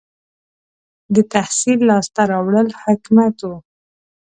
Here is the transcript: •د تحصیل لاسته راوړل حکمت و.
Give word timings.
•د 1.15 1.17
تحصیل 1.33 1.79
لاسته 1.89 2.21
راوړل 2.31 2.67
حکمت 2.83 3.37
و. 3.49 3.51